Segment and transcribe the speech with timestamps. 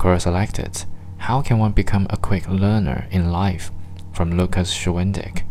[0.00, 0.86] Quora selected
[1.18, 3.70] How can one become a quick learner in life?
[4.14, 5.42] from Lucas Schwendick.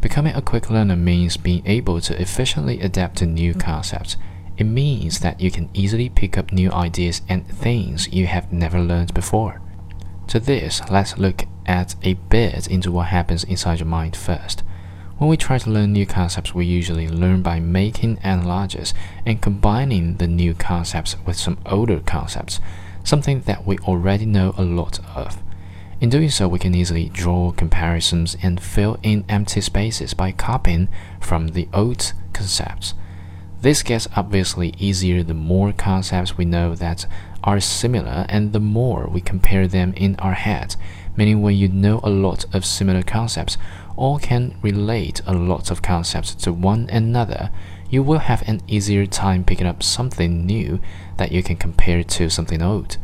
[0.00, 4.16] Becoming a quick learner means being able to efficiently adapt to new concepts.
[4.56, 8.80] It means that you can easily pick up new ideas and things you have never
[8.80, 9.60] learned before.
[10.28, 14.62] To this, let's look at a bit into what happens inside your mind first.
[15.18, 18.94] When we try to learn new concepts, we usually learn by making analogies
[19.26, 22.58] and combining the new concepts with some older concepts,
[23.04, 25.42] something that we already know a lot of.
[26.00, 30.88] In doing so, we can easily draw comparisons and fill in empty spaces by copying
[31.20, 32.94] from the old concepts.
[33.60, 37.06] This gets obviously easier the more concepts we know that
[37.44, 40.74] are similar and the more we compare them in our head,
[41.16, 43.56] meaning when you know a lot of similar concepts
[43.96, 47.50] or can relate a lot of concepts to one another,
[47.90, 50.80] you will have an easier time picking up something new
[51.18, 52.96] that you can compare to something old.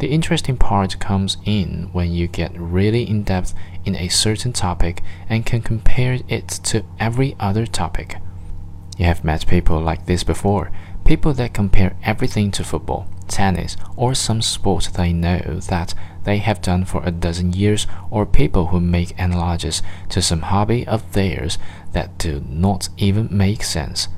[0.00, 5.02] The interesting part comes in when you get really in depth in a certain topic
[5.28, 8.16] and can compare it to every other topic.
[8.96, 10.70] You have met people like this before
[11.04, 15.92] people that compare everything to football, tennis, or some sport they know that
[16.24, 20.86] they have done for a dozen years, or people who make analogies to some hobby
[20.86, 21.58] of theirs
[21.92, 24.08] that do not even make sense.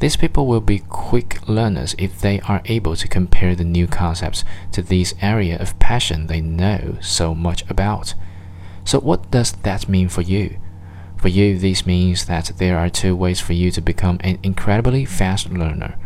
[0.00, 4.44] These people will be quick learners if they are able to compare the new concepts
[4.72, 8.14] to this area of passion they know so much about.
[8.84, 10.58] So, what does that mean for you?
[11.16, 15.04] For you, this means that there are two ways for you to become an incredibly
[15.04, 15.96] fast learner.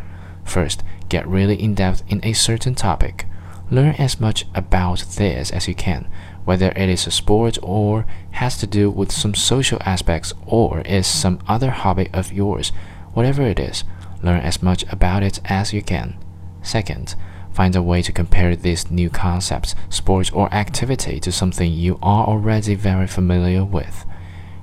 [0.42, 3.26] First, get really in depth in a certain topic.
[3.72, 6.08] Learn as much about this as you can,
[6.44, 11.08] whether it is a sport or has to do with some social aspects or is
[11.08, 12.70] some other hobby of yours
[13.14, 13.84] Whatever it is,
[14.22, 16.16] learn as much about it as you can.
[16.62, 17.14] Second,
[17.52, 22.26] find a way to compare these new concepts, sport, or activity to something you are
[22.26, 24.06] already very familiar with.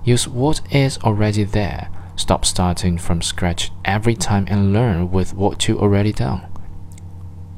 [0.04, 1.90] Use what is already there.
[2.16, 6.49] Stop starting from scratch every time and learn with what you already done.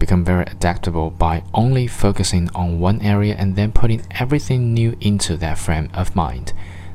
[0.01, 5.37] Become very adaptable by only focusing on one area and then putting everything new into
[5.37, 6.53] that frame of mind.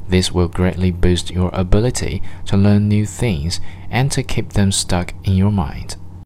[0.08, 3.60] This will greatly boost your ability to learn new things
[3.92, 5.94] and to keep them stuck in your mind.